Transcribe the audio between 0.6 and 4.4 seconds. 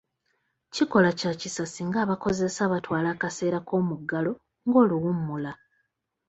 Kikola kya kisa singa abakozesa batwala akaseera k'omuggalo